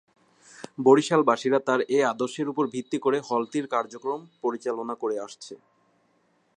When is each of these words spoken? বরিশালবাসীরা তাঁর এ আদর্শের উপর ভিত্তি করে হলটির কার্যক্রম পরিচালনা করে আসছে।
বরিশালবাসীরা 0.83 1.59
তাঁর 1.67 1.79
এ 1.89 1.99
আদর্শের 2.11 2.47
উপর 2.49 2.63
ভিত্তি 2.73 2.97
করে 3.05 3.17
হলটির 3.27 3.65
কার্যক্রম 3.67 4.19
পরিচালনা 4.43 4.95
করে 5.01 5.15
আসছে। 5.19 5.53